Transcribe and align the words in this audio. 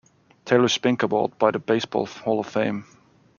Taylor 0.45 0.67
Spink 0.67 1.03
Award 1.03 1.37
by 1.37 1.51
the 1.51 1.59
Baseball 1.59 2.07
Hall 2.07 2.39
of 2.39 2.47
Fame. 2.47 2.85